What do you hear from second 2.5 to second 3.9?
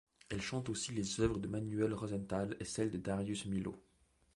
et celles de Darius Milhaud.